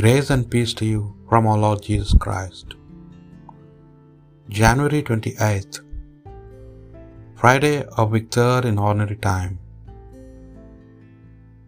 [0.00, 2.76] Grace and peace to you from our Lord Jesus Christ.
[4.48, 5.80] January 28th,
[7.36, 9.58] Friday of week third in ordinary time.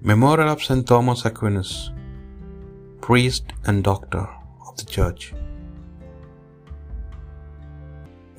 [0.00, 0.86] Memorial of St.
[0.86, 1.90] Thomas Aquinas,
[3.02, 4.26] priest and doctor
[4.66, 5.34] of the Church.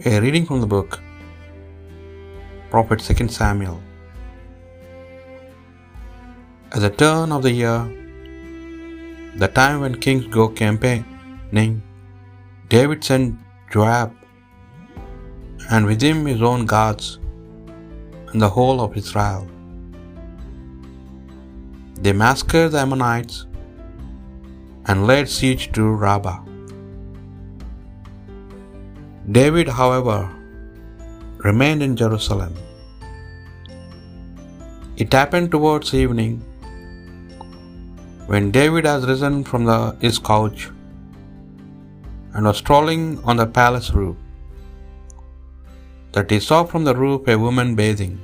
[0.06, 1.00] A reading from the book
[2.72, 3.80] Prophet 2 Samuel.
[6.72, 8.07] At the turn of the year,
[9.42, 11.74] the time when kings go campaigning,
[12.70, 13.36] David sent
[13.72, 14.16] Joab
[15.70, 17.20] and with him his own guards
[18.32, 19.48] and the whole of Israel.
[22.02, 23.46] They massacred the Ammonites
[24.88, 26.40] and laid siege to Rabbah.
[29.38, 30.20] David, however,
[31.50, 32.54] remained in Jerusalem.
[34.96, 36.36] It happened towards evening
[38.32, 40.70] when David has risen from the, his couch
[42.34, 44.18] and was strolling on the palace roof,
[46.12, 48.20] that he saw from the roof a woman bathing.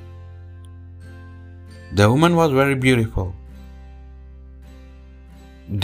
[1.94, 3.34] The woman was very beautiful.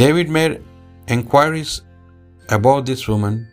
[0.02, 0.62] David made
[1.08, 1.82] enquiries
[2.58, 3.48] about this woman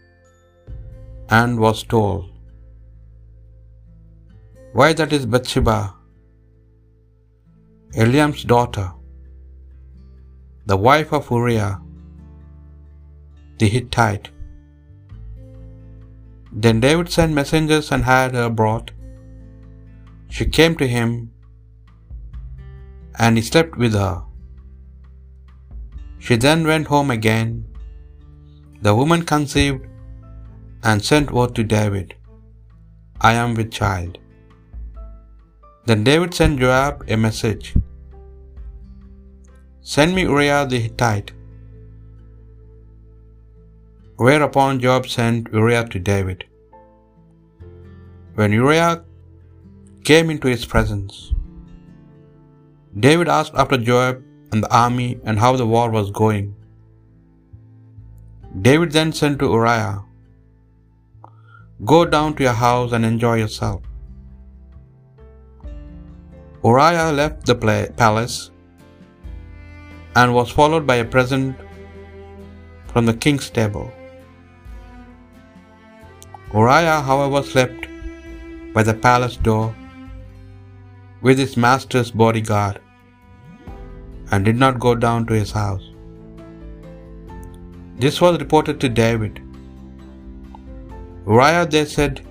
[1.31, 2.29] and was told,
[4.73, 5.95] Why, that is Bathsheba,
[7.95, 8.87] Eliam's daughter
[10.71, 11.75] the wife of Uriah
[13.61, 14.27] the Hittite.
[16.65, 18.91] Then David sent messengers and had her brought.
[20.35, 21.09] She came to him,
[23.25, 24.15] and he slept with her.
[26.25, 27.51] She then went home again.
[28.87, 29.83] The woman conceived
[30.89, 32.09] and sent word to David,
[33.31, 34.15] I am with child.
[35.89, 37.67] Then David sent Joab a message
[39.91, 41.29] Send me Uriah the Hittite.
[44.17, 46.41] Whereupon Joab sent Uriah to David.
[48.39, 49.05] When Uriah
[50.09, 51.19] came into his presence,
[53.05, 56.49] David asked after Joab and the army and how the war was going.
[58.69, 60.03] David then said to Uriah,
[61.85, 63.81] Go down to your house and enjoy yourself.
[66.65, 67.57] Uriah left the
[68.05, 68.51] palace
[70.21, 71.57] and was followed by a present
[72.93, 73.87] from the king's table.
[76.55, 77.83] Uriah, however, slept
[78.75, 79.67] by the palace door
[81.27, 82.79] with his master's bodyguard
[84.31, 85.85] and did not go down to his house.
[88.05, 89.43] This was reported to David.
[91.27, 92.23] Uriah, they said,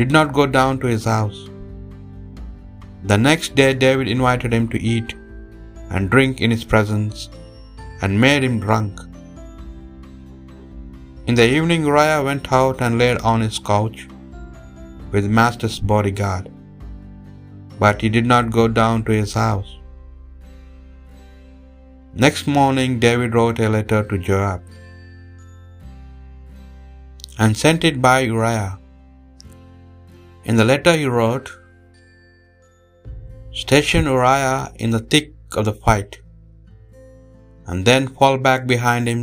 [0.00, 1.40] did not go down to his house.
[3.10, 5.14] The next day, David invited him to eat
[5.92, 7.28] and drink in his presence,
[8.02, 8.94] and made him drunk.
[11.28, 14.00] In the evening Uriah went out and laid on his couch
[15.12, 16.46] with master's bodyguard,
[17.82, 19.70] but he did not go down to his house.
[22.24, 24.60] Next morning David wrote a letter to Joab
[27.38, 28.74] and sent it by Uriah.
[30.44, 31.48] In the letter he wrote,
[33.62, 36.20] Station Uriah in the thick of the fight,
[37.66, 39.22] and then fall back behind him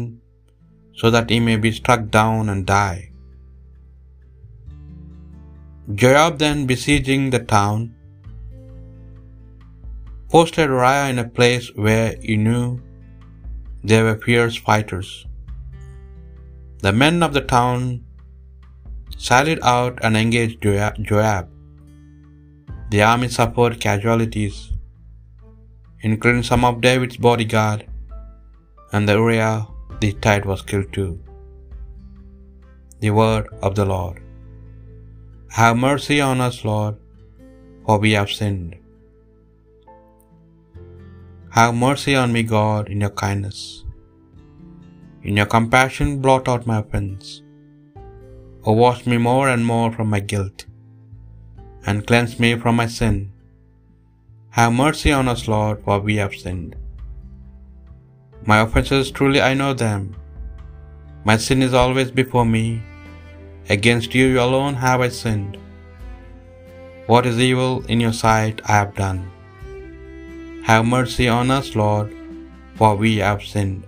[0.94, 3.12] so that he may be struck down and die.
[6.02, 7.96] Joab then besieging the town,
[10.34, 12.80] posted Uriah in a place where he knew
[13.84, 15.26] there were fierce fighters.
[16.84, 18.06] The men of the town
[19.18, 21.50] sallied out and engaged Joab.
[22.92, 24.58] The army suffered casualties
[26.02, 27.86] including some of David's bodyguard,
[28.92, 29.68] and the Uriah
[30.00, 31.20] the Hittite was killed too.
[33.00, 34.18] The word of the Lord.
[35.60, 36.96] Have mercy on us, Lord,
[37.86, 38.76] for we have sinned.
[41.52, 43.84] Have mercy on me, God, in your kindness.
[45.24, 47.42] In your compassion, blot out my offense.
[48.66, 50.66] O wash me more and more from my guilt,
[51.86, 53.18] and cleanse me from my sin.
[54.52, 56.76] Have mercy on us, Lord, for we have sinned.
[58.46, 60.16] My offences, truly I know them.
[61.24, 62.82] My sin is always before me.
[63.70, 65.58] Against you alone have I sinned.
[67.06, 69.30] What is evil in your sight I have done.
[70.64, 72.12] Have mercy on us, Lord,
[72.74, 73.84] for we have sinned,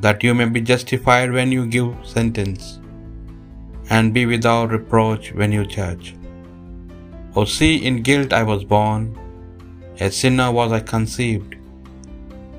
[0.00, 2.80] that you may be justified when you give sentence,
[3.90, 6.16] and be without reproach when you judge.
[7.36, 9.18] O see, in guilt I was born,
[10.00, 11.56] a sinner was I conceived.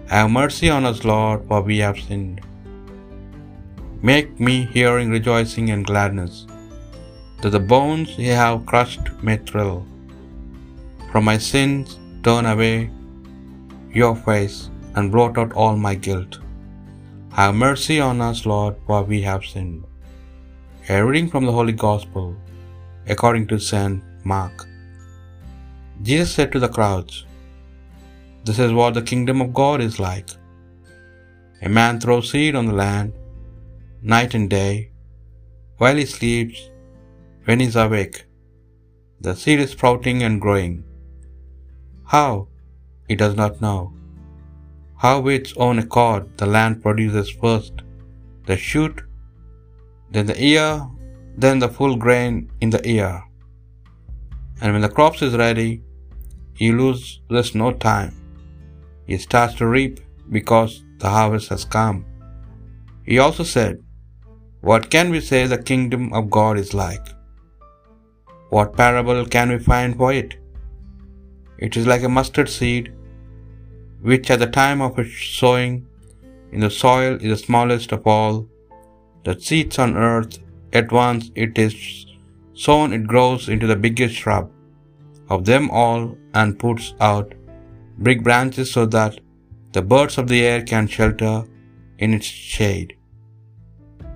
[0.10, 2.42] Have mercy on us, Lord, for we have sinned.
[4.02, 6.46] Make me hearing rejoicing and gladness,
[7.42, 9.86] that the bones ye have crushed may thrill.
[11.12, 12.90] From my sins turn away
[13.94, 16.40] your face, and blot out all my guilt.
[17.34, 19.84] Have mercy on us, Lord, for we have sinned.
[20.90, 22.36] A reading from the Holy Gospel
[23.08, 24.02] according to St.
[24.24, 24.66] Mark.
[26.02, 27.26] Jesus said to the crowds,
[28.44, 30.30] This is what the kingdom of God is like.
[31.62, 33.14] A man throws seed on the land
[34.02, 34.92] night and day,
[35.78, 36.70] while he sleeps,
[37.46, 38.26] when he is awake.
[39.20, 40.84] The seed is sprouting and growing.
[42.04, 42.48] How?
[43.08, 43.94] He does not know.
[44.98, 47.74] How with its own accord the land produces first
[48.48, 49.04] the shoot,
[50.10, 50.88] then the ear,
[51.38, 53.24] then the full grain in the ear.
[54.62, 55.84] And when the crops is ready,
[56.54, 58.21] he loses no time.
[59.12, 59.96] He starts to reap
[60.36, 61.98] because the harvest has come.
[63.06, 63.84] He also said,
[64.62, 67.08] What can we say the kingdom of God is like?
[68.52, 70.36] What parable can we find for it?
[71.58, 72.94] It is like a mustard seed,
[74.02, 75.74] which at the time of its sowing
[76.54, 78.48] in the soil is the smallest of all
[79.26, 80.40] that seeds on earth.
[80.72, 81.76] At once it is
[82.54, 84.50] sown, it grows into the biggest shrub
[85.30, 87.34] of them all and puts out
[88.08, 89.20] big branches so that
[89.76, 91.36] the birds of the air can shelter
[92.00, 92.92] in its shade.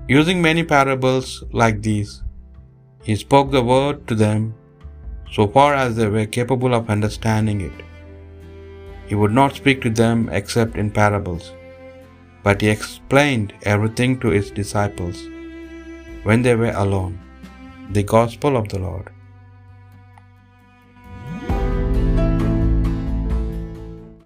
[0.07, 1.27] Using many parables
[1.61, 2.11] like these,
[3.07, 4.53] he spoke the word to them
[5.35, 7.77] so far as they were capable of understanding it.
[9.07, 11.45] He would not speak to them except in parables,
[12.45, 15.19] but he explained everything to his disciples
[16.27, 17.15] when they were alone.
[17.97, 19.07] The Gospel of the Lord.